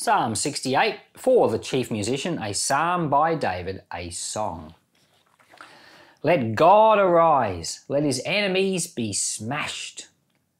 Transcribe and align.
Psalm 0.00 0.36
68 0.36 1.00
for 1.16 1.48
the 1.48 1.58
chief 1.58 1.90
musician, 1.90 2.40
a 2.40 2.54
psalm 2.54 3.10
by 3.10 3.34
David, 3.34 3.82
a 3.92 4.10
song. 4.10 4.76
Let 6.22 6.54
God 6.54 7.00
arise, 7.00 7.80
let 7.88 8.04
his 8.04 8.22
enemies 8.24 8.86
be 8.86 9.12
smashed. 9.12 10.06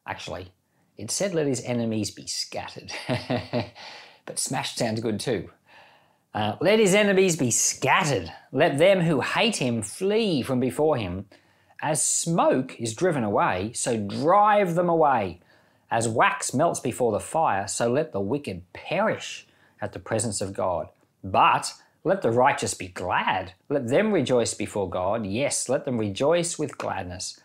Actually, 0.04 0.50
it 0.96 1.12
said 1.12 1.36
let 1.36 1.46
his 1.46 1.62
enemies 1.62 2.10
be 2.10 2.26
scattered, 2.26 2.90
but 4.26 4.40
smashed 4.40 4.76
sounds 4.76 5.00
good 5.00 5.20
too. 5.20 5.50
Uh, 6.34 6.56
let 6.60 6.80
his 6.80 6.92
enemies 6.92 7.36
be 7.36 7.52
scattered, 7.52 8.32
let 8.50 8.76
them 8.76 9.02
who 9.02 9.20
hate 9.20 9.58
him 9.58 9.82
flee 9.82 10.42
from 10.42 10.58
before 10.58 10.96
him. 10.96 11.26
As 11.80 12.04
smoke 12.04 12.74
is 12.80 12.92
driven 12.92 13.22
away, 13.22 13.70
so 13.72 13.98
drive 13.98 14.74
them 14.74 14.88
away. 14.88 15.38
As 15.90 16.08
wax 16.08 16.52
melts 16.52 16.80
before 16.80 17.12
the 17.12 17.20
fire, 17.20 17.66
so 17.66 17.90
let 17.90 18.12
the 18.12 18.20
wicked 18.20 18.72
perish 18.72 19.46
at 19.80 19.92
the 19.92 19.98
presence 19.98 20.40
of 20.40 20.52
God. 20.52 20.88
But 21.24 21.72
let 22.04 22.22
the 22.22 22.30
righteous 22.30 22.74
be 22.74 22.88
glad. 22.88 23.54
Let 23.68 23.88
them 23.88 24.12
rejoice 24.12 24.54
before 24.54 24.88
God. 24.88 25.26
Yes, 25.26 25.68
let 25.68 25.84
them 25.84 25.98
rejoice 25.98 26.58
with 26.58 26.78
gladness. 26.78 27.40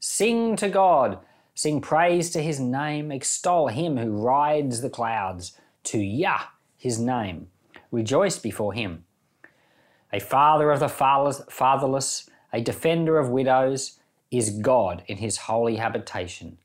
Sing 0.00 0.54
to 0.56 0.68
God. 0.68 1.18
Sing 1.54 1.80
praise 1.80 2.30
to 2.30 2.42
his 2.42 2.60
name. 2.60 3.10
Extol 3.10 3.68
him 3.68 3.96
who 3.96 4.12
rides 4.12 4.80
the 4.80 4.90
clouds. 4.90 5.58
To 5.84 5.98
Yah, 5.98 6.42
his 6.76 7.00
name. 7.00 7.48
Rejoice 7.90 8.38
before 8.38 8.74
him. 8.74 9.04
A 10.12 10.20
father 10.20 10.70
of 10.70 10.80
the 10.80 10.88
fatherless, 10.88 12.30
a 12.52 12.60
defender 12.60 13.18
of 13.18 13.28
widows, 13.28 13.98
is 14.30 14.50
God 14.50 15.02
in 15.06 15.18
his 15.18 15.36
holy 15.36 15.76
habitation. 15.76 16.58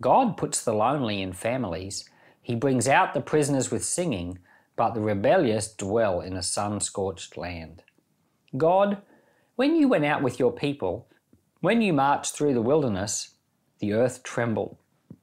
God 0.00 0.36
puts 0.36 0.62
the 0.62 0.74
lonely 0.74 1.22
in 1.22 1.32
families. 1.32 2.08
He 2.42 2.54
brings 2.54 2.86
out 2.86 3.14
the 3.14 3.20
prisoners 3.20 3.70
with 3.70 3.84
singing, 3.84 4.38
but 4.76 4.94
the 4.94 5.00
rebellious 5.00 5.72
dwell 5.72 6.20
in 6.20 6.36
a 6.36 6.42
sun 6.42 6.80
scorched 6.80 7.36
land. 7.36 7.82
God, 8.56 8.98
when 9.56 9.74
you 9.74 9.88
went 9.88 10.04
out 10.04 10.22
with 10.22 10.38
your 10.38 10.52
people, 10.52 11.08
when 11.60 11.80
you 11.80 11.92
marched 11.92 12.34
through 12.34 12.54
the 12.54 12.62
wilderness, 12.62 13.30
the 13.78 13.94
earth 13.94 14.22
trembled. 14.22 14.76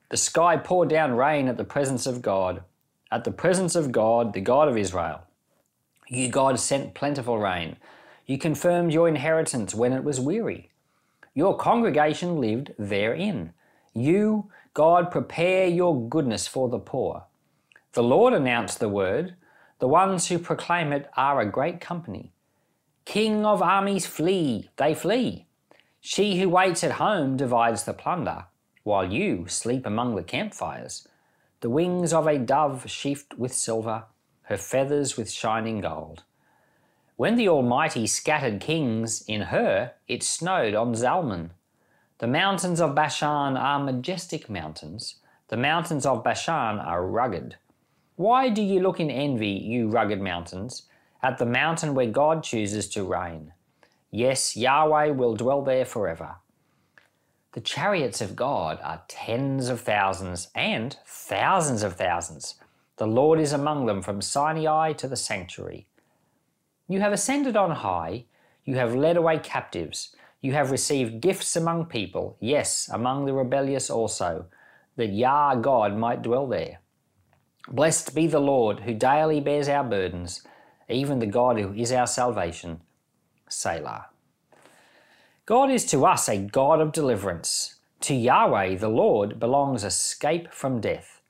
The 0.10 0.18
sky 0.18 0.58
poured 0.58 0.90
down 0.90 1.14
rain 1.14 1.48
at 1.48 1.58
the 1.58 1.64
presence 1.64 2.06
of 2.06 2.22
God, 2.22 2.64
at 3.12 3.24
the 3.24 3.32
presence 3.32 3.76
of 3.76 3.92
God, 3.92 4.34
the 4.34 4.42
God 4.42 4.68
of 4.68 4.78
Israel. 4.78 5.22
You, 6.08 6.30
God, 6.30 6.60
sent 6.60 6.94
plentiful 6.94 7.40
rain. 7.40 7.78
You 8.26 8.38
confirmed 8.38 8.94
your 8.94 9.08
inheritance 9.08 9.74
when 9.74 9.94
it 9.94 10.04
was 10.04 10.20
weary. 10.20 10.72
Your 11.34 11.58
congregation 11.58 12.40
lived 12.40 12.74
therein. 12.78 13.54
You, 13.94 14.50
God, 14.74 15.12
prepare 15.12 15.68
your 15.68 16.08
goodness 16.10 16.48
for 16.48 16.68
the 16.68 16.80
poor. 16.80 17.26
The 17.94 18.04
Lord 18.04 18.34
announced 18.34 18.80
the 18.80 18.90
word. 18.90 19.36
The 19.80 19.88
ones 19.88 20.28
who 20.28 20.40
proclaim 20.40 20.92
it 20.92 21.10
are 21.16 21.40
a 21.40 21.50
great 21.50 21.80
company. 21.80 22.32
King 23.06 23.46
of 23.46 23.62
armies 23.62 24.06
flee, 24.06 24.70
they 24.78 24.96
flee. 24.96 25.46
She 26.00 26.40
who 26.40 26.50
waits 26.50 26.84
at 26.84 26.94
home 26.94 27.38
divides 27.38 27.84
the 27.84 27.94
plunder, 27.94 28.46
while 28.84 29.12
you 29.12 29.46
sleep 29.48 29.86
among 29.86 30.16
the 30.16 30.24
campfires. 30.24 31.08
The 31.62 31.70
wings 31.70 32.12
of 32.12 32.28
a 32.28 32.40
dove 32.40 32.90
sheathed 32.90 33.36
with 33.38 33.54
silver, 33.54 34.06
her 34.44 34.58
feathers 34.58 35.16
with 35.16 35.32
shining 35.32 35.82
gold. 35.82 36.24
When 37.16 37.36
the 37.36 37.48
Almighty 37.48 38.08
scattered 38.08 38.60
kings 38.60 39.24
in 39.28 39.42
her, 39.42 39.94
it 40.08 40.24
snowed 40.24 40.74
on 40.74 40.96
Zalmon. 40.96 41.52
The 42.24 42.30
mountains 42.30 42.80
of 42.80 42.96
Bashan 42.96 43.58
are 43.58 43.84
majestic 43.84 44.50
mountains. 44.50 45.16
The 45.50 45.58
mountains 45.58 46.06
of 46.06 46.24
Bashan 46.24 46.80
are 46.80 47.06
rugged. 47.06 47.58
Why 48.16 48.48
do 48.48 48.62
you 48.62 48.80
look 48.80 49.02
in 49.02 49.12
envy, 49.12 49.50
you 49.50 49.90
rugged 49.90 50.22
mountains, 50.22 50.84
at 51.22 51.38
the 51.38 51.46
mountain 51.46 51.94
where 51.94 52.06
God 52.06 52.42
chooses 52.42 52.88
to 52.92 53.04
reign? 53.04 53.52
Yes, 54.10 54.56
Yahweh 54.56 55.10
will 55.10 55.36
dwell 55.36 55.64
there 55.64 55.84
forever. 55.84 56.36
The 57.52 57.60
chariots 57.60 58.22
of 58.22 58.38
God 58.38 58.80
are 58.82 59.04
tens 59.10 59.68
of 59.68 59.82
thousands 59.82 60.48
and 60.56 60.96
thousands 61.06 61.84
of 61.84 61.98
thousands. 61.98 62.56
The 62.96 63.06
Lord 63.06 63.38
is 63.38 63.52
among 63.52 63.86
them 63.86 64.02
from 64.02 64.22
Sinai 64.22 64.94
to 64.94 65.10
the 65.10 65.18
sanctuary. 65.18 65.88
You 66.88 67.02
have 67.02 67.12
ascended 67.12 67.58
on 67.58 67.72
high, 67.72 68.28
you 68.64 68.76
have 68.76 68.96
led 68.96 69.18
away 69.18 69.40
captives, 69.40 70.16
you 70.44 70.52
have 70.52 70.72
received 70.72 71.22
gifts 71.22 71.56
among 71.56 71.86
people, 71.86 72.36
yes, 72.42 72.90
among 72.92 73.26
the 73.26 73.34
rebellious 73.34 73.90
also, 73.90 74.46
that 74.98 75.14
Yah 75.14 75.56
God 75.56 75.96
might 75.96 76.22
dwell 76.22 76.48
there. 76.48 76.82
Blessed 77.70 78.14
be 78.14 78.28
the 78.28 78.42
Lord, 78.42 78.82
who 78.82 78.94
daily 78.94 79.40
bears 79.40 79.70
our 79.70 79.86
burdens, 79.86 80.46
even 80.90 81.20
the 81.20 81.26
God 81.26 81.58
who 81.58 81.74
is 81.74 81.94
our 81.94 82.06
salvation. 82.06 82.82
Selah. 83.48 84.08
God 85.46 85.72
is 85.72 85.86
to 85.86 86.06
us 86.06 86.28
a 86.28 86.38
God 86.38 86.82
of 86.82 86.92
deliverance. 86.92 87.76
To 88.02 88.14
Yahweh, 88.14 88.76
the 88.76 88.90
Lord, 88.90 89.40
belongs 89.40 89.86
escape 89.86 90.54
from 90.54 90.82
death. 90.82 91.22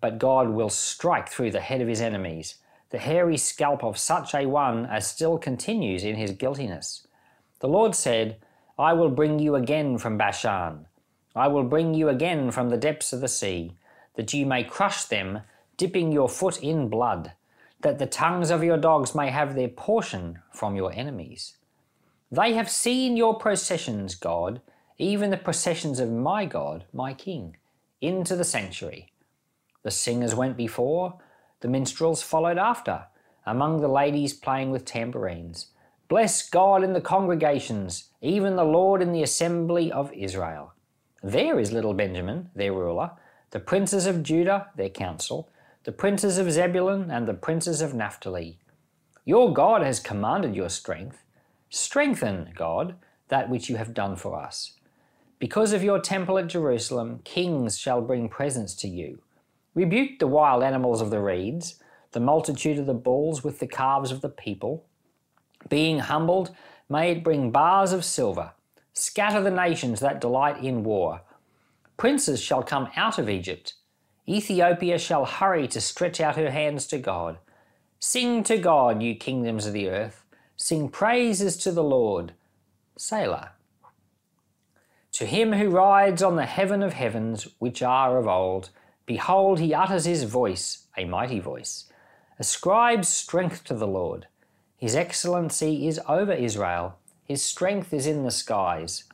But 0.00 0.18
God 0.18 0.48
will 0.48 0.70
strike 0.70 1.28
through 1.28 1.50
the 1.50 1.60
head 1.60 1.82
of 1.82 1.88
his 1.88 2.00
enemies, 2.00 2.54
the 2.88 2.98
hairy 2.98 3.36
scalp 3.36 3.84
of 3.84 3.98
such 3.98 4.34
a 4.34 4.46
one 4.46 4.86
as 4.86 5.06
still 5.06 5.36
continues 5.36 6.02
in 6.02 6.16
his 6.16 6.30
guiltiness. 6.30 7.06
The 7.60 7.68
Lord 7.68 7.94
said, 7.94 8.38
I 8.78 8.92
will 8.92 9.10
bring 9.10 9.38
you 9.38 9.54
again 9.54 9.98
from 9.98 10.18
Bashan. 10.18 10.86
I 11.36 11.48
will 11.48 11.62
bring 11.64 11.94
you 11.94 12.08
again 12.08 12.50
from 12.50 12.70
the 12.70 12.76
depths 12.76 13.12
of 13.12 13.20
the 13.20 13.28
sea, 13.28 13.72
that 14.14 14.32
you 14.32 14.46
may 14.46 14.64
crush 14.64 15.04
them, 15.04 15.40
dipping 15.76 16.10
your 16.10 16.28
foot 16.28 16.62
in 16.62 16.88
blood, 16.88 17.32
that 17.82 17.98
the 17.98 18.06
tongues 18.06 18.50
of 18.50 18.64
your 18.64 18.76
dogs 18.76 19.14
may 19.14 19.30
have 19.30 19.54
their 19.54 19.68
portion 19.68 20.40
from 20.52 20.74
your 20.74 20.92
enemies. 20.92 21.56
They 22.32 22.54
have 22.54 22.70
seen 22.70 23.16
your 23.16 23.38
processions, 23.38 24.16
God, 24.16 24.60
even 24.98 25.30
the 25.30 25.36
processions 25.36 26.00
of 26.00 26.10
my 26.10 26.44
God, 26.44 26.84
my 26.92 27.14
King, 27.14 27.56
into 28.00 28.34
the 28.34 28.44
sanctuary. 28.44 29.12
The 29.82 29.90
singers 29.90 30.34
went 30.34 30.56
before, 30.56 31.18
the 31.60 31.68
minstrels 31.68 32.22
followed 32.22 32.58
after, 32.58 33.06
among 33.46 33.80
the 33.80 33.88
ladies 33.88 34.32
playing 34.32 34.70
with 34.70 34.84
tambourines. 34.84 35.66
Bless 36.06 36.46
God 36.50 36.84
in 36.84 36.92
the 36.92 37.00
congregations, 37.00 38.10
even 38.20 38.56
the 38.56 38.64
Lord 38.64 39.00
in 39.00 39.12
the 39.12 39.22
assembly 39.22 39.90
of 39.90 40.12
Israel. 40.12 40.74
There 41.22 41.58
is 41.58 41.72
little 41.72 41.94
Benjamin, 41.94 42.50
their 42.54 42.74
ruler, 42.74 43.12
the 43.52 43.60
princes 43.60 44.04
of 44.04 44.22
Judah, 44.22 44.68
their 44.76 44.90
council, 44.90 45.48
the 45.84 45.92
princes 45.92 46.36
of 46.36 46.52
Zebulun, 46.52 47.10
and 47.10 47.26
the 47.26 47.32
princes 47.32 47.80
of 47.80 47.94
Naphtali. 47.94 48.58
Your 49.24 49.54
God 49.54 49.82
has 49.82 49.98
commanded 49.98 50.54
your 50.54 50.68
strength. 50.68 51.24
Strengthen, 51.70 52.52
God, 52.54 52.96
that 53.28 53.48
which 53.48 53.70
you 53.70 53.76
have 53.76 53.94
done 53.94 54.16
for 54.16 54.38
us. 54.38 54.74
Because 55.38 55.72
of 55.72 55.82
your 55.82 56.00
temple 56.00 56.36
at 56.36 56.48
Jerusalem, 56.48 57.20
kings 57.24 57.78
shall 57.78 58.02
bring 58.02 58.28
presents 58.28 58.74
to 58.74 58.88
you. 58.88 59.22
Rebuke 59.74 60.18
the 60.18 60.26
wild 60.26 60.62
animals 60.62 61.00
of 61.00 61.08
the 61.08 61.20
reeds, 61.20 61.82
the 62.12 62.20
multitude 62.20 62.78
of 62.78 62.84
the 62.84 62.92
bulls 62.92 63.42
with 63.42 63.58
the 63.58 63.66
calves 63.66 64.10
of 64.10 64.20
the 64.20 64.28
people 64.28 64.84
being 65.68 66.00
humbled, 66.00 66.54
may 66.88 67.10
it 67.10 67.24
bring 67.24 67.50
bars 67.50 67.92
of 67.92 68.04
silver. 68.04 68.52
Scatter 68.92 69.42
the 69.42 69.50
nations 69.50 70.00
that 70.00 70.20
delight 70.20 70.62
in 70.62 70.84
war. 70.84 71.22
Princes 71.96 72.42
shall 72.42 72.62
come 72.62 72.88
out 72.96 73.18
of 73.18 73.28
Egypt. 73.28 73.74
Ethiopia 74.28 74.98
shall 74.98 75.24
hurry 75.24 75.68
to 75.68 75.80
stretch 75.80 76.20
out 76.20 76.36
her 76.36 76.50
hands 76.50 76.86
to 76.86 76.98
God. 76.98 77.38
Sing 77.98 78.42
to 78.44 78.58
God, 78.58 79.02
you 79.02 79.14
kingdoms 79.14 79.66
of 79.66 79.72
the 79.72 79.88
earth. 79.88 80.24
Sing 80.56 80.88
praises 80.88 81.56
to 81.58 81.72
the 81.72 81.82
Lord. 81.82 82.32
Selah. 82.96 83.52
To 85.14 85.26
him 85.26 85.52
who 85.52 85.70
rides 85.70 86.22
on 86.22 86.36
the 86.36 86.46
heaven 86.46 86.82
of 86.82 86.92
heavens, 86.92 87.48
which 87.58 87.82
are 87.82 88.18
of 88.18 88.26
old, 88.26 88.70
behold, 89.06 89.60
he 89.60 89.74
utters 89.74 90.04
his 90.04 90.24
voice, 90.24 90.86
a 90.96 91.04
mighty 91.04 91.40
voice. 91.40 91.86
Ascribe 92.38 93.04
strength 93.04 93.64
to 93.64 93.74
the 93.74 93.86
Lord. 93.86 94.26
His 94.84 94.94
excellency 94.94 95.88
is 95.88 95.98
over 96.06 96.34
Israel. 96.34 96.98
His 97.24 97.42
strength 97.42 97.94
is 97.94 98.06
in 98.06 98.22
the 98.22 98.30
skies. 98.30 99.04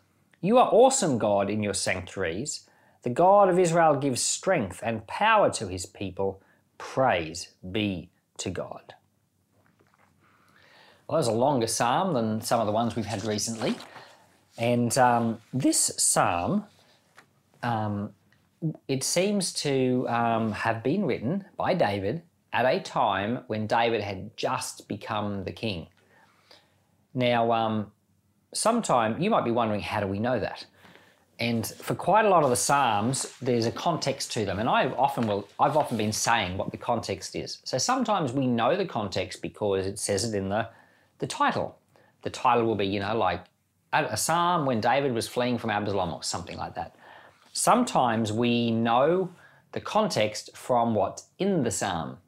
You 0.40 0.58
are 0.58 0.68
awesome, 0.68 1.16
God, 1.16 1.48
in 1.48 1.62
your 1.62 1.74
sanctuaries. 1.74 2.68
The 3.04 3.10
God 3.10 3.48
of 3.48 3.56
Israel 3.56 3.94
gives 3.94 4.20
strength 4.20 4.80
and 4.82 5.06
power 5.06 5.48
to 5.50 5.68
his 5.68 5.86
people. 5.86 6.42
Praise 6.76 7.52
be 7.70 8.10
to 8.38 8.50
God. 8.50 8.94
Well, 11.06 11.14
that 11.14 11.18
was 11.18 11.28
a 11.28 11.32
longer 11.46 11.68
psalm 11.68 12.14
than 12.14 12.40
some 12.40 12.58
of 12.58 12.66
the 12.66 12.72
ones 12.72 12.96
we've 12.96 13.06
had 13.06 13.24
recently. 13.24 13.76
And 14.58 14.98
um, 14.98 15.40
this 15.54 15.92
psalm, 15.98 16.64
um, 17.62 18.10
it 18.88 19.04
seems 19.04 19.52
to 19.62 20.04
um, 20.08 20.50
have 20.50 20.82
been 20.82 21.04
written 21.04 21.44
by 21.56 21.74
David 21.74 22.22
at 22.52 22.64
a 22.64 22.80
time 22.80 23.40
when 23.46 23.66
David 23.66 24.00
had 24.00 24.36
just 24.36 24.88
become 24.88 25.44
the 25.44 25.52
king. 25.52 25.86
Now, 27.14 27.52
um, 27.52 27.92
sometime 28.52 29.20
you 29.20 29.30
might 29.30 29.44
be 29.44 29.50
wondering, 29.50 29.80
how 29.80 30.00
do 30.00 30.06
we 30.06 30.18
know 30.18 30.38
that? 30.40 30.66
and 31.40 31.66
for 31.66 31.94
quite 31.94 32.26
a 32.26 32.28
lot 32.28 32.44
of 32.44 32.50
the 32.50 32.56
Psalms, 32.56 33.34
there's 33.40 33.64
a 33.64 33.72
context 33.72 34.30
to 34.32 34.44
them. 34.44 34.58
And 34.58 34.68
I've 34.68 34.92
often 34.92 35.26
will 35.26 35.48
I've 35.58 35.76
often 35.76 35.96
been 35.96 36.12
saying 36.12 36.58
what 36.58 36.70
the 36.70 36.76
context 36.76 37.34
is. 37.34 37.58
So 37.64 37.78
sometimes 37.78 38.32
we 38.32 38.46
know 38.46 38.76
the 38.76 38.84
context 38.84 39.40
because 39.40 39.86
it 39.86 39.98
says 39.98 40.22
it 40.22 40.36
in 40.36 40.50
the, 40.50 40.68
the 41.18 41.26
title. 41.26 41.78
The 42.22 42.30
title 42.30 42.66
will 42.66 42.74
be, 42.74 42.86
you 42.86 43.00
know, 43.00 43.16
like 43.16 43.46
a 43.92 44.18
psalm 44.18 44.66
when 44.66 44.80
David 44.80 45.14
was 45.14 45.26
fleeing 45.26 45.56
from 45.56 45.70
Absalom 45.70 46.12
or 46.12 46.22
something 46.22 46.58
like 46.58 46.74
that. 46.74 46.94
Sometimes 47.54 48.32
we 48.32 48.70
know 48.70 49.30
the 49.72 49.80
context 49.80 50.50
from 50.54 50.94
what's 50.94 51.24
in 51.38 51.62
the 51.62 51.70
psalm. 51.70 52.18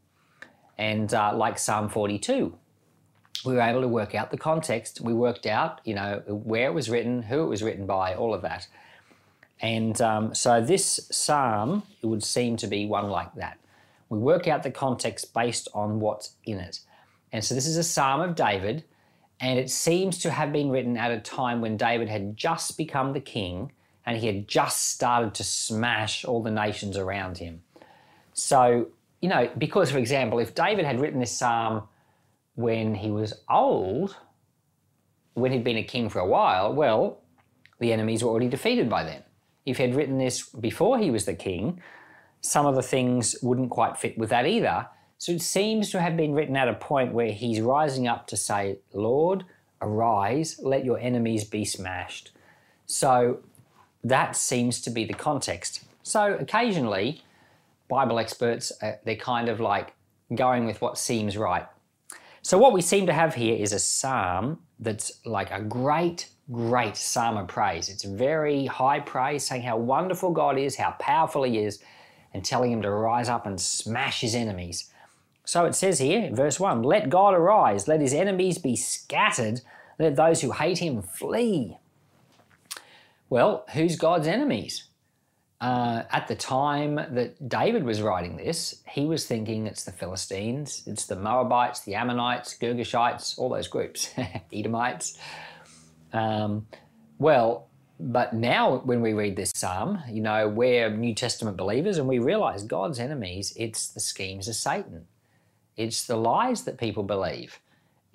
And 0.82 1.14
uh, 1.14 1.32
like 1.37 1.61
Psalm 1.61 1.88
42, 1.88 2.58
we 3.44 3.55
were 3.55 3.61
able 3.61 3.82
to 3.82 3.88
work 3.88 4.17
out 4.17 4.32
the 4.32 4.37
context. 4.37 5.00
We 5.00 5.14
worked 5.14 5.46
out, 5.46 5.81
you 5.84 5.94
know, 5.94 6.25
where 6.26 6.67
it 6.67 6.75
was 6.75 6.90
written, 6.90 7.23
who 7.23 7.44
it 7.44 7.46
was 7.46 7.62
written 7.62 7.87
by, 7.87 8.14
all 8.17 8.34
of 8.34 8.43
that. 8.43 8.67
And 9.61 10.00
um, 10.02 10.34
so 10.34 10.61
this 10.61 11.06
psalm, 11.12 11.84
it 12.02 12.06
would 12.06 12.25
seem 12.25 12.56
to 12.56 12.67
be 12.67 12.84
one 12.87 13.11
like 13.11 13.32
that. 13.37 13.61
We 14.08 14.19
work 14.19 14.49
out 14.49 14.64
the 14.64 14.73
context 14.73 15.32
based 15.32 15.69
on 15.73 16.00
what's 16.00 16.34
in 16.43 16.58
it. 16.58 16.81
And 17.31 17.44
so 17.44 17.55
this 17.55 17.69
is 17.69 17.76
a 17.76 17.85
psalm 17.85 18.20
of 18.20 18.35
David, 18.35 18.82
and 19.38 19.61
it 19.61 19.70
seems 19.70 20.19
to 20.19 20.32
have 20.32 20.52
been 20.52 20.69
written 20.69 20.96
at 20.96 21.12
a 21.12 21.20
time 21.20 21.61
when 21.61 21.76
David 21.76 22.08
had 22.08 22.37
just 22.37 22.76
become 22.76 23.12
the 23.12 23.20
king 23.20 23.70
and 24.05 24.19
he 24.19 24.26
had 24.26 24.49
just 24.49 24.90
started 24.90 25.32
to 25.35 25.44
smash 25.44 26.25
all 26.25 26.43
the 26.43 26.50
nations 26.50 26.96
around 26.96 27.38
him. 27.38 27.62
So, 28.35 28.88
you 29.22 29.28
know, 29.28 29.48
because, 29.56 29.90
for 29.90 29.98
example, 29.98 30.40
if 30.40 30.54
David 30.54 30.84
had 30.84 31.00
written 31.00 31.20
this 31.20 31.36
psalm 31.36 31.84
when 32.56 32.94
he 32.94 33.10
was 33.10 33.32
old, 33.48 34.16
when 35.34 35.52
he'd 35.52 35.64
been 35.64 35.78
a 35.78 35.84
king 35.84 36.10
for 36.10 36.19
a 36.19 36.26
while, 36.26 36.74
well, 36.74 37.20
the 37.78 37.92
enemies 37.92 38.22
were 38.22 38.30
already 38.30 38.48
defeated 38.48 38.90
by 38.90 39.04
then. 39.04 39.22
If 39.64 39.76
he 39.78 39.84
had 39.84 39.94
written 39.94 40.19
this 40.19 40.42
before 40.42 40.98
he 40.98 41.10
was 41.10 41.24
the 41.24 41.34
king, 41.34 41.80
some 42.40 42.66
of 42.66 42.74
the 42.74 42.82
things 42.82 43.36
wouldn't 43.42 43.70
quite 43.70 43.96
fit 43.96 44.19
with 44.19 44.28
that 44.30 44.44
either. 44.44 44.88
So 45.19 45.30
it 45.32 45.40
seems 45.40 45.90
to 45.92 46.00
have 46.00 46.16
been 46.16 46.34
written 46.34 46.56
at 46.56 46.68
a 46.68 46.75
point 46.75 47.14
where 47.14 47.30
he's 47.30 47.60
rising 47.60 48.08
up 48.08 48.26
to 48.26 48.36
say, 48.36 48.80
Lord, 48.92 49.44
arise, 49.80 50.58
let 50.60 50.84
your 50.84 50.98
enemies 50.98 51.44
be 51.44 51.64
smashed. 51.64 52.32
So 52.86 53.38
that 54.02 54.34
seems 54.34 54.80
to 54.80 54.90
be 54.90 55.04
the 55.04 55.14
context. 55.14 55.84
So 56.02 56.34
occasionally, 56.34 57.22
Bible 57.92 58.18
experts, 58.18 58.72
uh, 58.80 58.92
they're 59.04 59.16
kind 59.16 59.50
of 59.50 59.60
like 59.60 59.92
going 60.34 60.64
with 60.64 60.80
what 60.80 60.96
seems 60.96 61.36
right. 61.36 61.66
So, 62.40 62.56
what 62.56 62.72
we 62.72 62.80
seem 62.80 63.04
to 63.06 63.12
have 63.12 63.34
here 63.34 63.54
is 63.54 63.74
a 63.74 63.78
psalm 63.78 64.60
that's 64.80 65.20
like 65.26 65.50
a 65.50 65.60
great, 65.60 66.28
great 66.50 66.96
psalm 66.96 67.36
of 67.36 67.48
praise. 67.48 67.90
It's 67.90 68.04
very 68.04 68.64
high 68.64 69.00
praise, 69.00 69.44
saying 69.44 69.62
how 69.62 69.76
wonderful 69.76 70.30
God 70.30 70.56
is, 70.58 70.76
how 70.76 70.92
powerful 70.98 71.42
He 71.42 71.58
is, 71.58 71.80
and 72.32 72.42
telling 72.42 72.72
Him 72.72 72.80
to 72.80 72.90
rise 72.90 73.28
up 73.28 73.44
and 73.44 73.60
smash 73.60 74.22
His 74.22 74.34
enemies. 74.34 74.90
So 75.44 75.66
it 75.66 75.74
says 75.74 75.98
here, 75.98 76.30
verse 76.32 76.58
1 76.58 76.82
Let 76.82 77.10
God 77.10 77.34
arise, 77.34 77.88
let 77.88 78.00
His 78.00 78.14
enemies 78.14 78.56
be 78.56 78.74
scattered, 78.74 79.60
let 79.98 80.16
those 80.16 80.40
who 80.40 80.52
hate 80.52 80.78
Him 80.78 81.02
flee. 81.02 81.76
Well, 83.28 83.66
who's 83.74 83.96
God's 83.96 84.26
enemies? 84.26 84.84
Uh, 85.62 86.03
at 86.11 86.26
the 86.26 86.35
time 86.35 86.97
that 86.97 87.49
David 87.49 87.85
was 87.85 88.03
writing 88.03 88.37
this, 88.37 88.82
he 88.88 89.06
was 89.06 89.26
thinking 89.26 89.69
it's 89.69 89.85
the 89.85 89.93
Philistines, 89.93 90.82
it's 90.88 91.06
the 91.06 91.14
Moabites, 91.14 91.82
the 91.82 91.94
Ammonites, 91.94 92.59
Girgashites, 92.59 93.38
all 93.38 93.49
those 93.49 93.69
groups, 93.69 94.11
Edomites. 94.53 95.17
Um, 96.12 96.67
well, 97.20 97.69
but 98.00 98.32
now 98.32 98.79
when 98.79 99.00
we 99.03 99.12
read 99.12 99.37
this 99.37 99.53
psalm, 99.55 100.03
you 100.11 100.20
know, 100.20 100.49
we're 100.49 100.91
New 100.91 101.14
Testament 101.14 101.56
believers 101.56 101.99
and 101.99 102.09
we 102.09 102.19
realize 102.19 102.64
God's 102.64 102.99
enemies, 102.99 103.53
it's 103.56 103.87
the 103.87 104.00
schemes 104.00 104.49
of 104.49 104.56
Satan. 104.56 105.06
It's 105.76 106.05
the 106.05 106.17
lies 106.17 106.64
that 106.64 106.76
people 106.76 107.05
believe 107.05 107.61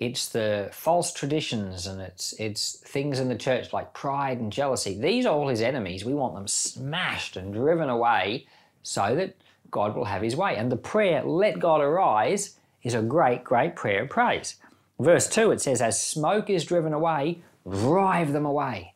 it's 0.00 0.28
the 0.28 0.68
false 0.72 1.12
traditions 1.12 1.86
and 1.86 2.00
it's 2.00 2.32
it's 2.34 2.76
things 2.78 3.18
in 3.18 3.28
the 3.28 3.36
church 3.36 3.72
like 3.72 3.92
pride 3.94 4.38
and 4.38 4.52
jealousy. 4.52 4.98
These 4.98 5.26
are 5.26 5.34
all 5.34 5.48
his 5.48 5.60
enemies. 5.60 6.04
We 6.04 6.14
want 6.14 6.34
them 6.34 6.46
smashed 6.46 7.36
and 7.36 7.52
driven 7.52 7.88
away 7.88 8.46
so 8.82 9.14
that 9.16 9.36
god 9.70 9.96
will 9.96 10.04
have 10.04 10.22
his 10.22 10.36
way. 10.36 10.56
And 10.56 10.70
the 10.70 10.76
prayer 10.76 11.22
let 11.24 11.58
god 11.58 11.80
arise 11.80 12.56
is 12.82 12.94
a 12.94 13.02
great 13.02 13.44
great 13.44 13.74
prayer 13.74 14.04
of 14.04 14.10
praise. 14.10 14.56
Verse 15.00 15.28
2 15.28 15.50
it 15.52 15.60
says 15.60 15.82
as 15.82 16.00
smoke 16.00 16.48
is 16.48 16.64
driven 16.64 16.92
away 16.92 17.42
drive 17.68 18.32
them 18.32 18.46
away. 18.46 18.94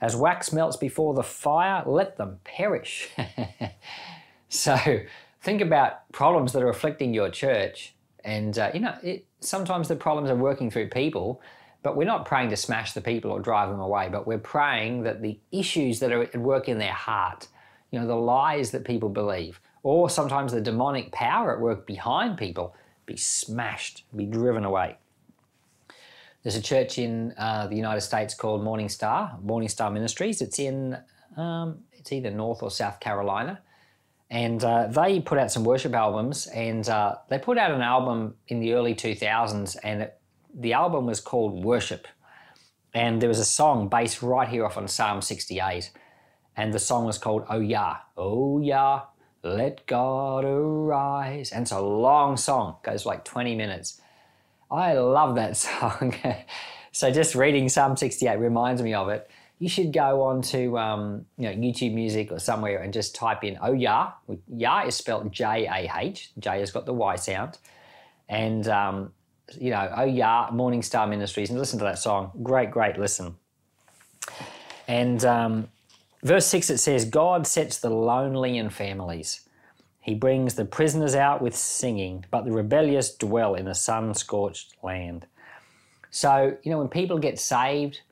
As 0.00 0.14
wax 0.14 0.52
melts 0.52 0.76
before 0.76 1.14
the 1.14 1.22
fire 1.22 1.82
let 1.86 2.16
them 2.18 2.40
perish. 2.44 3.08
So 4.48 4.76
think 5.40 5.60
about 5.60 6.10
problems 6.12 6.52
that 6.52 6.62
are 6.62 6.68
afflicting 6.68 7.12
your 7.12 7.30
church 7.30 7.94
and 8.24 8.58
uh, 8.58 8.70
you 8.72 8.80
know 8.80 8.94
it, 9.02 9.25
sometimes 9.40 9.88
the 9.88 9.96
problems 9.96 10.30
are 10.30 10.36
working 10.36 10.70
through 10.70 10.88
people, 10.88 11.40
but 11.82 11.96
we're 11.96 12.04
not 12.04 12.24
praying 12.24 12.50
to 12.50 12.56
smash 12.56 12.92
the 12.92 13.00
people 13.00 13.30
or 13.30 13.40
drive 13.40 13.68
them 13.70 13.80
away, 13.80 14.08
but 14.10 14.26
we're 14.26 14.38
praying 14.38 15.02
that 15.04 15.22
the 15.22 15.38
issues 15.52 16.00
that 16.00 16.12
are 16.12 16.22
at 16.22 16.36
work 16.36 16.68
in 16.68 16.78
their 16.78 16.92
heart, 16.92 17.48
you 17.90 18.00
know, 18.00 18.06
the 18.06 18.16
lies 18.16 18.70
that 18.72 18.84
people 18.84 19.08
believe, 19.08 19.60
or 19.82 20.10
sometimes 20.10 20.52
the 20.52 20.60
demonic 20.60 21.12
power 21.12 21.54
at 21.54 21.60
work 21.60 21.86
behind 21.86 22.36
people, 22.36 22.74
be 23.04 23.16
smashed, 23.16 24.04
be 24.16 24.26
driven 24.26 24.64
away. 24.64 24.96
There's 26.42 26.56
a 26.56 26.62
church 26.62 26.98
in 26.98 27.34
uh, 27.38 27.66
the 27.66 27.76
United 27.76 28.00
States 28.00 28.34
called 28.34 28.62
Morning 28.62 28.88
Star, 28.88 29.38
Morning 29.42 29.68
Star 29.68 29.90
Ministries. 29.90 30.40
It's 30.40 30.58
in, 30.58 30.96
um, 31.36 31.78
it's 31.92 32.12
either 32.12 32.30
North 32.30 32.62
or 32.62 32.70
South 32.70 33.00
Carolina 33.00 33.60
and 34.30 34.62
uh, 34.64 34.88
they 34.88 35.20
put 35.20 35.38
out 35.38 35.52
some 35.52 35.64
worship 35.64 35.94
albums 35.94 36.46
and 36.48 36.88
uh, 36.88 37.16
they 37.28 37.38
put 37.38 37.58
out 37.58 37.70
an 37.70 37.82
album 37.82 38.34
in 38.48 38.60
the 38.60 38.72
early 38.72 38.94
2000s 38.94 39.76
and 39.82 40.02
it, 40.02 40.18
the 40.52 40.72
album 40.72 41.06
was 41.06 41.20
called 41.20 41.64
worship. 41.64 42.08
And 42.92 43.20
there 43.20 43.28
was 43.28 43.38
a 43.38 43.44
song 43.44 43.88
based 43.88 44.22
right 44.22 44.48
here 44.48 44.64
off 44.64 44.76
on 44.76 44.88
psalm 44.88 45.22
68 45.22 45.90
and 46.56 46.72
the 46.72 46.78
song 46.78 47.04
was 47.04 47.18
called 47.18 47.44
oh 47.48 47.60
yeah 47.60 47.98
oh 48.16 48.60
yeah 48.60 49.02
let 49.42 49.86
god 49.86 50.44
arise. 50.44 51.52
And 51.52 51.62
it's 51.62 51.70
a 51.70 51.80
long 51.80 52.36
song 52.36 52.76
goes 52.82 53.06
like 53.06 53.24
20 53.24 53.54
minutes. 53.54 54.00
I 54.70 54.94
love 54.94 55.36
that 55.36 55.56
song. 55.56 56.16
So 56.90 57.10
just 57.12 57.34
reading 57.34 57.68
psalm 57.68 57.96
68 57.96 58.38
reminds 58.38 58.82
me 58.82 58.94
of 58.94 59.08
it 59.08 59.30
you 59.58 59.68
should 59.68 59.92
go 59.92 60.22
on 60.22 60.42
to 60.42 60.78
um, 60.78 61.26
you 61.38 61.48
know 61.48 61.54
YouTube 61.54 61.94
Music 61.94 62.30
or 62.30 62.38
somewhere 62.38 62.82
and 62.82 62.92
just 62.92 63.14
type 63.14 63.44
in 63.44 63.58
"Oh 63.62 63.72
Yah." 63.72 64.12
Yah 64.48 64.84
is 64.86 64.94
spelled 64.94 65.32
J 65.32 65.66
A 65.66 65.90
H. 65.98 66.30
J 66.38 66.60
has 66.60 66.70
got 66.70 66.86
the 66.86 66.92
Y 66.92 67.16
sound, 67.16 67.58
and 68.28 68.68
um, 68.68 69.12
you 69.58 69.70
know 69.70 69.90
"Oh 69.96 70.04
Yah" 70.04 70.50
Morning 70.52 70.82
Star 70.82 71.06
Ministries 71.06 71.50
and 71.50 71.58
listen 71.58 71.78
to 71.78 71.84
that 71.84 71.98
song. 71.98 72.32
Great, 72.42 72.70
great 72.70 72.98
listen. 72.98 73.36
And 74.88 75.24
um, 75.24 75.68
verse 76.22 76.46
six 76.46 76.68
it 76.68 76.78
says, 76.78 77.04
"God 77.06 77.46
sets 77.46 77.78
the 77.78 77.90
lonely 77.90 78.58
in 78.58 78.70
families." 78.70 79.40
He 80.00 80.14
brings 80.14 80.54
the 80.54 80.64
prisoners 80.64 81.16
out 81.16 81.42
with 81.42 81.56
singing, 81.56 82.26
but 82.30 82.44
the 82.44 82.52
rebellious 82.52 83.12
dwell 83.12 83.56
in 83.56 83.66
a 83.66 83.74
sun 83.74 84.14
scorched 84.14 84.76
land. 84.80 85.26
So, 86.12 86.56
you 86.62 86.70
know, 86.70 86.78
when 86.78 86.86
people 86.86 87.18
get 87.18 87.40
saved, 87.40 88.02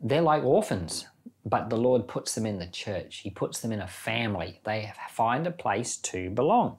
they're 0.00 0.22
like 0.22 0.44
orphans, 0.44 1.06
but 1.44 1.70
the 1.70 1.76
Lord 1.76 2.08
puts 2.08 2.34
them 2.34 2.46
in 2.46 2.58
the 2.58 2.66
church. 2.66 3.18
He 3.18 3.30
puts 3.30 3.60
them 3.60 3.72
in 3.72 3.80
a 3.80 3.88
family. 3.88 4.60
They 4.64 4.92
find 5.10 5.46
a 5.46 5.50
place 5.50 5.96
to 5.98 6.30
belong. 6.30 6.78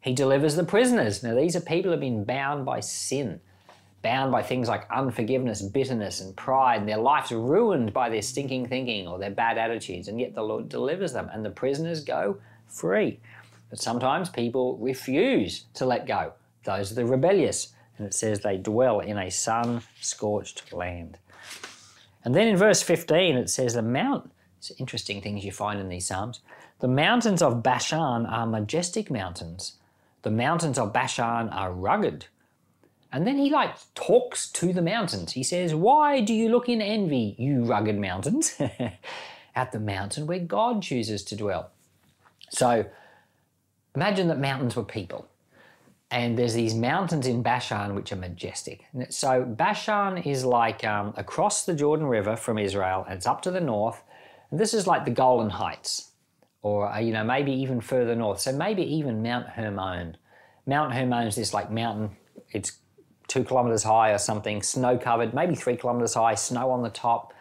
He 0.00 0.12
delivers 0.12 0.56
the 0.56 0.64
prisoners. 0.64 1.22
Now, 1.22 1.34
these 1.34 1.56
are 1.56 1.60
people 1.60 1.84
who 1.84 1.92
have 1.92 2.00
been 2.00 2.24
bound 2.24 2.66
by 2.66 2.80
sin, 2.80 3.40
bound 4.02 4.32
by 4.32 4.42
things 4.42 4.68
like 4.68 4.90
unforgiveness, 4.90 5.62
bitterness, 5.62 6.20
and 6.20 6.36
pride. 6.36 6.80
And 6.80 6.88
their 6.88 6.98
lives 6.98 7.32
ruined 7.32 7.92
by 7.92 8.10
their 8.10 8.22
stinking 8.22 8.66
thinking 8.66 9.08
or 9.08 9.18
their 9.18 9.30
bad 9.30 9.56
attitudes, 9.56 10.08
and 10.08 10.20
yet 10.20 10.34
the 10.34 10.42
Lord 10.42 10.68
delivers 10.68 11.14
them, 11.14 11.30
and 11.32 11.44
the 11.44 11.50
prisoners 11.50 12.04
go 12.04 12.38
free. 12.66 13.20
But 13.70 13.78
sometimes 13.78 14.28
people 14.28 14.76
refuse 14.76 15.64
to 15.74 15.86
let 15.86 16.06
go. 16.06 16.34
Those 16.64 16.92
are 16.92 16.96
the 16.96 17.06
rebellious. 17.06 17.72
And 17.96 18.06
it 18.06 18.14
says 18.14 18.40
they 18.40 18.56
dwell 18.56 19.00
in 19.00 19.18
a 19.18 19.30
sun 19.30 19.82
scorched 20.00 20.72
land. 20.72 21.18
And 22.24 22.34
then 22.34 22.48
in 22.48 22.56
verse 22.56 22.82
15, 22.82 23.36
it 23.36 23.50
says, 23.50 23.74
The 23.74 23.82
mount, 23.82 24.32
it's 24.58 24.72
interesting 24.78 25.20
things 25.20 25.44
you 25.44 25.52
find 25.52 25.78
in 25.78 25.88
these 25.88 26.06
Psalms. 26.06 26.40
The 26.80 26.88
mountains 26.88 27.42
of 27.42 27.62
Bashan 27.62 28.26
are 28.26 28.46
majestic 28.46 29.10
mountains. 29.10 29.74
The 30.22 30.30
mountains 30.30 30.78
of 30.78 30.92
Bashan 30.92 31.50
are 31.50 31.72
rugged. 31.72 32.26
And 33.12 33.26
then 33.26 33.38
he 33.38 33.50
like 33.50 33.76
talks 33.94 34.50
to 34.52 34.72
the 34.72 34.82
mountains. 34.82 35.32
He 35.32 35.44
says, 35.44 35.74
Why 35.74 36.20
do 36.20 36.34
you 36.34 36.48
look 36.48 36.68
in 36.68 36.80
envy, 36.80 37.36
you 37.38 37.64
rugged 37.64 37.98
mountains? 37.98 38.60
At 39.54 39.70
the 39.70 39.78
mountain 39.78 40.26
where 40.26 40.40
God 40.40 40.82
chooses 40.82 41.22
to 41.24 41.36
dwell. 41.36 41.70
So 42.48 42.86
imagine 43.94 44.26
that 44.28 44.40
mountains 44.40 44.74
were 44.74 44.82
people 44.82 45.28
and 46.10 46.38
there's 46.38 46.54
these 46.54 46.74
mountains 46.74 47.26
in 47.26 47.42
Bashan 47.42 47.94
which 47.94 48.12
are 48.12 48.16
majestic. 48.16 48.84
So 49.08 49.44
Bashan 49.44 50.18
is 50.18 50.44
like 50.44 50.84
um, 50.84 51.12
across 51.16 51.64
the 51.64 51.74
Jordan 51.74 52.06
River 52.06 52.36
from 52.36 52.58
Israel, 52.58 53.04
and 53.08 53.16
it's 53.16 53.26
up 53.26 53.42
to 53.42 53.50
the 53.50 53.60
north. 53.60 54.02
And 54.50 54.60
this 54.60 54.74
is 54.74 54.86
like 54.86 55.04
the 55.04 55.10
Golan 55.10 55.50
Heights, 55.50 56.12
or 56.62 56.90
uh, 56.92 56.98
you 56.98 57.12
know 57.12 57.24
maybe 57.24 57.52
even 57.52 57.80
further 57.80 58.14
north. 58.14 58.40
So 58.40 58.52
maybe 58.52 58.82
even 58.82 59.22
Mount 59.22 59.48
Hermon. 59.48 60.16
Mount 60.66 60.94
Hermon 60.94 61.26
is 61.26 61.36
this 61.36 61.52
like 61.52 61.70
mountain. 61.70 62.16
It's 62.50 62.78
two 63.26 63.44
kilometers 63.44 63.82
high 63.82 64.10
or 64.10 64.18
something, 64.18 64.62
snow 64.62 64.96
covered, 64.98 65.34
maybe 65.34 65.54
three 65.54 65.76
kilometers 65.76 66.14
high, 66.14 66.34
snow 66.34 66.70
on 66.70 66.82
the 66.82 66.90
top. 66.90 67.32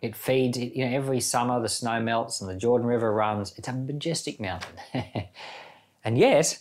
It 0.00 0.16
feeds, 0.16 0.58
you 0.58 0.84
know, 0.84 0.94
every 0.94 1.20
summer 1.20 1.60
the 1.60 1.68
snow 1.68 2.00
melts 2.00 2.40
and 2.40 2.50
the 2.50 2.56
Jordan 2.56 2.86
River 2.86 3.12
runs. 3.12 3.54
It's 3.56 3.68
a 3.68 3.72
majestic 3.72 4.40
mountain. 4.40 4.76
and 6.04 6.18
yet, 6.18 6.58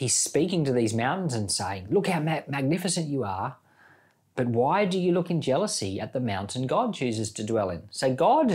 he's 0.00 0.14
speaking 0.14 0.64
to 0.64 0.72
these 0.72 0.94
mountains 0.94 1.34
and 1.34 1.52
saying, 1.52 1.86
Look 1.90 2.06
how 2.06 2.20
ma- 2.20 2.40
magnificent 2.48 3.08
you 3.08 3.22
are. 3.22 3.56
But 4.34 4.46
why 4.46 4.86
do 4.86 4.98
you 4.98 5.12
look 5.12 5.30
in 5.30 5.42
jealousy 5.42 6.00
at 6.00 6.14
the 6.14 6.20
mountain 6.20 6.66
God 6.66 6.94
chooses 6.94 7.30
to 7.32 7.44
dwell 7.44 7.68
in? 7.68 7.82
So, 7.90 8.14
God 8.14 8.50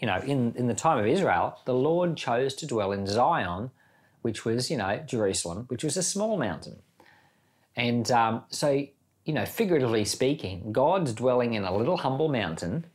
you 0.00 0.08
know, 0.08 0.16
in, 0.16 0.52
in 0.56 0.66
the 0.66 0.74
time 0.74 0.98
of 0.98 1.06
Israel, 1.06 1.56
the 1.66 1.72
Lord 1.72 2.16
chose 2.16 2.54
to 2.56 2.66
dwell 2.66 2.90
in 2.90 3.06
Zion, 3.06 3.70
which 4.22 4.44
was, 4.44 4.68
you 4.68 4.76
know, 4.76 5.00
Jerusalem, 5.06 5.66
which 5.68 5.84
was 5.84 5.96
a 5.96 6.02
small 6.02 6.36
mountain. 6.36 6.82
And 7.76 8.10
um, 8.10 8.42
so, 8.48 8.84
you 9.24 9.32
know, 9.32 9.46
figuratively 9.46 10.04
speaking, 10.04 10.72
God's 10.72 11.12
dwelling 11.12 11.54
in 11.54 11.62
a 11.62 11.76
little 11.76 11.98
humble 11.98 12.28
mountain, 12.28 12.86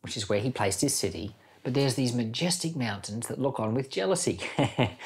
which 0.00 0.16
is 0.16 0.28
where 0.28 0.40
he 0.40 0.50
placed 0.50 0.80
his 0.80 0.96
city, 0.96 1.36
but 1.62 1.74
there's 1.74 1.94
these 1.94 2.12
majestic 2.12 2.74
mountains 2.74 3.28
that 3.28 3.38
look 3.38 3.60
on 3.60 3.74
with 3.74 3.88
jealousy. 3.88 4.40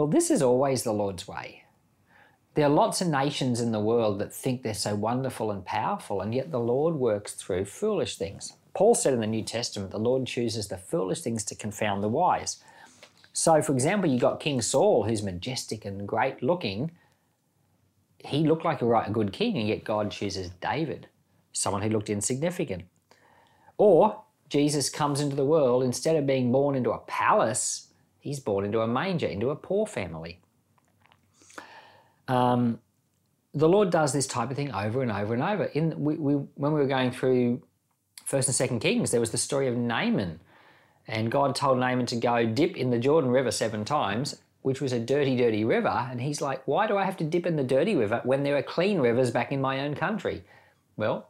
well, 0.00 0.06
this 0.06 0.30
is 0.30 0.40
always 0.40 0.82
the 0.82 0.94
Lord's 0.94 1.28
way. 1.28 1.64
There 2.54 2.64
are 2.64 2.70
lots 2.70 3.02
of 3.02 3.08
nations 3.08 3.60
in 3.60 3.70
the 3.70 3.80
world 3.80 4.18
that 4.18 4.32
think 4.32 4.62
they're 4.62 4.72
so 4.72 4.94
wonderful 4.94 5.50
and 5.50 5.62
powerful, 5.62 6.22
and 6.22 6.34
yet 6.34 6.50
the 6.50 6.58
Lord 6.58 6.94
works 6.94 7.34
through 7.34 7.66
foolish 7.66 8.16
things. 8.16 8.54
Paul 8.72 8.94
said 8.94 9.12
in 9.12 9.20
the 9.20 9.26
New 9.26 9.42
Testament, 9.42 9.90
the 9.90 9.98
Lord 9.98 10.26
chooses 10.26 10.68
the 10.68 10.78
foolish 10.78 11.20
things 11.20 11.44
to 11.44 11.54
confound 11.54 12.02
the 12.02 12.08
wise. 12.08 12.64
So, 13.34 13.60
for 13.60 13.74
example, 13.74 14.08
you 14.08 14.18
got 14.18 14.40
King 14.40 14.62
Saul, 14.62 15.04
who's 15.04 15.22
majestic 15.22 15.84
and 15.84 16.08
great 16.08 16.42
looking, 16.42 16.92
he 18.24 18.46
looked 18.46 18.64
like 18.64 18.80
a, 18.80 18.86
right, 18.86 19.06
a 19.06 19.12
good 19.12 19.34
king, 19.34 19.58
and 19.58 19.68
yet 19.68 19.84
God 19.84 20.10
chooses 20.10 20.48
David, 20.62 21.08
someone 21.52 21.82
who 21.82 21.90
looked 21.90 22.08
insignificant. 22.08 22.84
Or 23.76 24.22
Jesus 24.48 24.88
comes 24.88 25.20
into 25.20 25.36
the 25.36 25.44
world, 25.44 25.82
instead 25.82 26.16
of 26.16 26.26
being 26.26 26.50
born 26.50 26.74
into 26.74 26.90
a 26.90 27.00
palace, 27.00 27.88
he's 28.20 28.40
born 28.40 28.64
into 28.64 28.80
a 28.80 28.86
manger, 28.86 29.26
into 29.26 29.50
a 29.50 29.56
poor 29.56 29.86
family. 29.86 30.40
Um, 32.28 32.78
the 33.52 33.68
Lord 33.68 33.90
does 33.90 34.12
this 34.12 34.26
type 34.26 34.50
of 34.50 34.56
thing 34.56 34.72
over 34.72 35.02
and 35.02 35.10
over 35.10 35.34
and 35.34 35.42
over. 35.42 35.64
In 35.64 36.04
we, 36.04 36.14
we, 36.14 36.34
when 36.54 36.72
we 36.72 36.80
were 36.80 36.86
going 36.86 37.10
through 37.10 37.62
First 38.24 38.46
and 38.46 38.54
Second 38.54 38.80
Kings, 38.80 39.10
there 39.10 39.20
was 39.20 39.30
the 39.30 39.38
story 39.38 39.66
of 39.66 39.76
Naaman, 39.76 40.38
and 41.08 41.32
God 41.32 41.56
told 41.56 41.78
Naaman 41.78 42.06
to 42.06 42.16
go 42.16 42.46
dip 42.46 42.76
in 42.76 42.90
the 42.90 42.98
Jordan 42.98 43.30
River 43.30 43.50
seven 43.50 43.84
times, 43.84 44.36
which 44.62 44.80
was 44.80 44.92
a 44.92 45.00
dirty, 45.00 45.36
dirty 45.36 45.64
river. 45.64 45.88
And 45.88 46.20
he's 46.20 46.40
like, 46.40 46.62
why 46.68 46.86
do 46.86 46.96
I 46.96 47.04
have 47.04 47.16
to 47.16 47.24
dip 47.24 47.46
in 47.46 47.56
the 47.56 47.64
dirty 47.64 47.96
river 47.96 48.20
when 48.24 48.44
there 48.44 48.56
are 48.56 48.62
clean 48.62 49.00
rivers 49.00 49.30
back 49.32 49.50
in 49.50 49.60
my 49.60 49.80
own 49.80 49.94
country? 49.94 50.44
Well, 50.96 51.28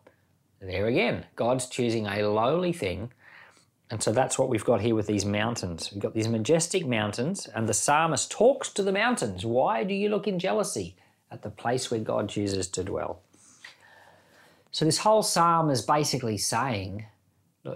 there 0.60 0.86
again, 0.86 1.24
God's 1.36 1.66
choosing 1.66 2.06
a 2.06 2.28
lowly 2.28 2.72
thing. 2.72 3.12
And 3.90 4.02
so 4.02 4.12
that's 4.12 4.38
what 4.38 4.48
we've 4.48 4.64
got 4.64 4.80
here 4.80 4.94
with 4.94 5.06
these 5.06 5.24
mountains. 5.24 5.90
We've 5.92 6.02
got 6.02 6.14
these 6.14 6.28
majestic 6.28 6.86
mountains, 6.86 7.48
and 7.48 7.68
the 7.68 7.74
psalmist 7.74 8.30
talks 8.30 8.70
to 8.74 8.82
the 8.82 8.92
mountains. 8.92 9.44
Why 9.44 9.82
do 9.82 9.94
you 9.94 10.08
look 10.08 10.28
in 10.28 10.38
jealousy 10.38 10.96
at 11.30 11.42
the 11.42 11.50
place 11.50 11.90
where 11.90 12.00
God 12.00 12.28
chooses 12.28 12.68
to 12.68 12.84
dwell? 12.84 13.22
So, 14.70 14.84
this 14.84 14.98
whole 14.98 15.24
psalm 15.24 15.70
is 15.70 15.82
basically 15.82 16.38
saying, 16.38 17.06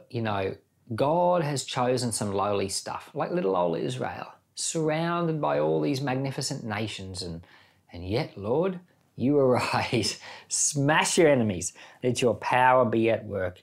you 0.08 0.22
know, 0.22 0.56
God 0.94 1.42
has 1.42 1.64
chosen 1.64 2.12
some 2.12 2.32
lowly 2.32 2.68
stuff, 2.68 3.10
like 3.12 3.32
little 3.32 3.56
old 3.56 3.76
Israel 3.76 4.28
surrounded 4.54 5.40
by 5.40 5.58
all 5.58 5.80
these 5.80 6.00
magnificent 6.00 6.64
nations. 6.64 7.22
And, 7.22 7.46
and 7.92 8.06
yet, 8.06 8.36
Lord, 8.36 8.80
you 9.16 9.38
arise, 9.38 10.18
smash 10.48 11.18
your 11.18 11.28
enemies, 11.28 11.72
let 12.02 12.22
your 12.22 12.34
power 12.34 12.84
be 12.84 13.10
at 13.10 13.26
work. 13.26 13.62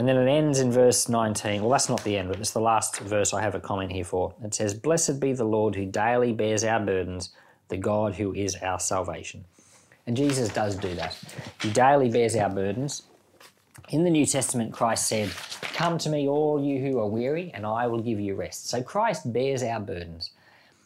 And 0.00 0.08
then 0.08 0.16
it 0.16 0.30
ends 0.30 0.60
in 0.60 0.72
verse 0.72 1.10
19. 1.10 1.60
Well, 1.60 1.70
that's 1.70 1.90
not 1.90 2.02
the 2.04 2.16
end, 2.16 2.30
but 2.30 2.40
it's 2.40 2.52
the 2.52 2.58
last 2.58 3.00
verse 3.00 3.34
I 3.34 3.42
have 3.42 3.54
a 3.54 3.60
comment 3.60 3.92
here 3.92 4.02
for. 4.02 4.32
It 4.42 4.54
says, 4.54 4.72
Blessed 4.72 5.20
be 5.20 5.34
the 5.34 5.44
Lord 5.44 5.74
who 5.74 5.84
daily 5.84 6.32
bears 6.32 6.64
our 6.64 6.80
burdens, 6.80 7.34
the 7.68 7.76
God 7.76 8.14
who 8.14 8.32
is 8.32 8.56
our 8.62 8.80
salvation. 8.80 9.44
And 10.06 10.16
Jesus 10.16 10.48
does 10.48 10.76
do 10.76 10.94
that. 10.94 11.18
He 11.60 11.70
daily 11.70 12.08
bears 12.08 12.34
our 12.34 12.48
burdens. 12.48 13.02
In 13.90 14.04
the 14.04 14.08
New 14.08 14.24
Testament, 14.24 14.72
Christ 14.72 15.06
said, 15.06 15.28
Come 15.74 15.98
to 15.98 16.08
me, 16.08 16.26
all 16.26 16.64
you 16.64 16.80
who 16.80 16.98
are 16.98 17.06
weary, 17.06 17.50
and 17.52 17.66
I 17.66 17.86
will 17.86 18.00
give 18.00 18.18
you 18.18 18.34
rest. 18.34 18.70
So 18.70 18.82
Christ 18.82 19.30
bears 19.30 19.62
our 19.62 19.80
burdens. 19.80 20.30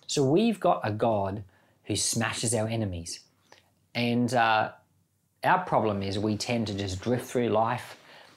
So 0.09 0.25
we've 0.25 0.59
got 0.59 0.81
a 0.83 0.91
God 0.91 1.45
who 1.85 1.95
smashes 1.95 2.53
our 2.53 2.67
enemies. 2.67 3.21
And 3.95 4.35
uh, 4.35 4.73
our 5.45 5.61
problem 5.61 6.03
is 6.03 6.19
we 6.19 6.37
tend 6.37 6.67
to 6.67 6.75
just 6.75 7.01
drift 7.01 7.27
through 7.27 7.51
life. 7.51 7.97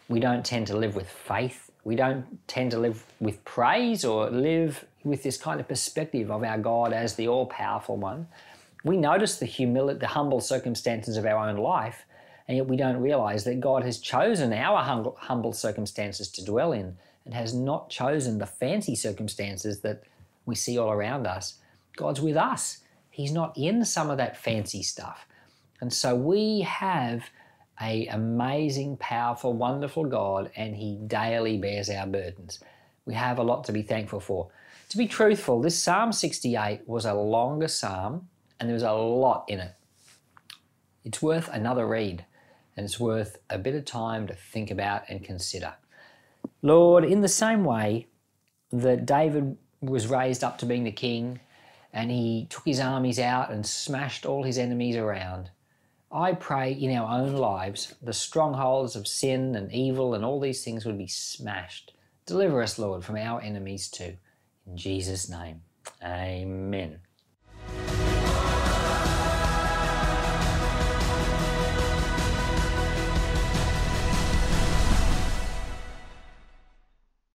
We 0.10 0.20
don't 0.20 0.46
tend 0.46 0.68
to 0.68 0.78
live 0.78 0.96
with 0.96 1.10
faith. 1.10 1.70
We 1.84 1.96
don't 1.96 2.26
tend 2.48 2.72
to 2.72 2.80
live 2.80 3.06
with 3.20 3.44
praise 3.46 4.06
or 4.06 4.30
live 4.30 4.86
with 5.04 5.24
this 5.24 5.38
kind 5.38 5.60
of 5.60 5.68
perspective 5.68 6.32
of 6.32 6.44
our 6.44 6.58
God 6.58 6.94
as 6.94 7.16
the 7.16 7.28
all 7.28 7.46
powerful 7.46 7.98
one. 7.98 8.28
We 8.84 8.98
notice 8.98 9.38
the 9.38 9.46
humility, 9.46 10.00
the 10.00 10.08
humble 10.08 10.42
circumstances 10.42 11.18
of 11.18 11.26
our 11.26 11.50
own 11.50 11.58
life, 11.58 12.06
and 12.48 12.58
yet 12.58 12.68
we 12.68 12.78
don't 12.78 12.98
realize 12.98 13.44
that 13.44 13.60
God 13.60 13.84
has 13.84 14.00
chosen 14.00 14.54
our 14.54 14.82
humble, 14.84 15.18
humble 15.20 15.54
circumstances 15.54 16.30
to 16.32 16.46
dwell 16.46 16.72
in 16.72 16.98
and 17.26 17.34
has 17.34 17.54
not 17.54 17.90
chosen 17.90 18.38
the 18.38 18.46
fancy 18.46 18.96
circumstances 18.96 19.82
that 19.82 20.04
we 20.46 20.56
see 20.56 20.78
all 20.78 20.92
around 20.92 21.28
us. 21.28 21.56
God's 21.98 22.22
with 22.22 22.38
us. 22.38 22.80
He's 23.10 23.34
not 23.34 23.58
in 23.58 23.84
some 23.84 24.10
of 24.10 24.18
that 24.18 24.38
fancy 24.38 24.84
stuff. 24.84 25.28
And 25.82 25.92
so 25.92 26.16
we 26.16 26.62
have 26.62 27.30
a 27.82 28.08
amazing, 28.08 28.98
powerful, 28.98 29.54
wonderful 29.54 30.06
God 30.06 30.52
and 30.56 30.76
he 30.76 30.98
daily 31.08 31.58
bears 31.58 31.90
our 31.90 32.08
burdens. 32.08 32.60
We 33.06 33.14
have 33.14 33.40
a 33.40 33.44
lot 33.44 33.64
to 33.66 33.72
be 33.72 33.84
thankful 33.84 34.20
for. 34.20 34.50
To 34.90 34.98
be 34.98 35.08
truthful, 35.08 35.62
this 35.62 35.78
Psalm 35.78 36.12
68 36.12 36.88
was 36.88 37.06
a 37.06 37.14
longer 37.14 37.68
psalm 37.68 38.30
and 38.60 38.70
there 38.70 38.74
was 38.74 38.84
a 38.84 38.94
lot 38.94 39.46
in 39.48 39.60
it. 39.60 39.74
It's 41.04 41.22
worth 41.22 41.50
another 41.50 41.88
read 41.88 42.26
and 42.76 42.86
it's 42.86 43.00
worth 43.00 43.38
a 43.50 43.58
bit 43.58 43.76
of 43.76 43.86
time 43.86 44.28
to 44.28 44.34
think 44.34 44.72
about 44.72 45.04
and 45.10 45.24
consider. 45.24 45.74
Lord, 46.62 47.04
in 47.04 47.22
the 47.22 47.28
same 47.28 47.64
way 47.64 48.08
that 48.72 49.06
David 49.06 49.58
was 49.82 50.08
raised 50.08 50.44
up 50.44 50.58
to 50.60 50.66
being 50.66 50.84
the 50.84 50.92
king 50.92 51.40
and 51.94 52.12
he 52.12 52.48
took 52.50 52.66
his 52.66 52.80
armies 52.80 53.20
out 53.20 53.52
and 53.52 53.66
smashed 53.66 54.26
all 54.26 54.44
his 54.44 54.58
enemies 54.58 54.96
around, 54.96 55.50
I 56.12 56.34
pray 56.34 56.72
in 56.72 56.96
our 56.96 57.20
own 57.20 57.36
lives 57.36 57.94
the 58.02 58.14
strongholds 58.14 58.96
of 58.96 59.08
sin 59.08 59.56
and 59.56 59.72
evil 59.72 60.14
and 60.14 60.24
all 60.24 60.40
these 60.40 60.64
things 60.64 60.86
would 60.86 60.98
be 60.98 61.08
smashed. 61.08 61.94
Deliver 62.26 62.62
us, 62.62 62.80
Lord, 62.80 63.04
from 63.04 63.18
our 63.18 63.42
enemies 63.42 63.90
too. 63.90 64.18
In 64.66 64.78
Jesus' 64.78 65.30
name, 65.30 65.62
amen. 66.04 67.00